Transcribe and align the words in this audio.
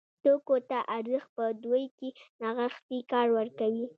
توکو 0.23 0.55
ته 0.69 0.77
ارزښت 0.97 1.29
په 1.37 1.45
دوی 1.63 1.83
کې 1.97 2.09
نغښتی 2.41 2.99
کار 3.11 3.27
ورکوي. 3.37 3.85